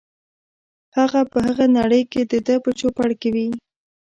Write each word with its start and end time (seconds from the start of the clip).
هغه 0.97 1.21
په 1.31 1.37
هغه 1.45 1.65
نړۍ 1.77 2.01
کې 2.11 2.21
دده 2.31 2.55
په 2.63 2.69
چوپړ 2.79 3.09
کې 3.21 3.29
وي. 3.35 3.47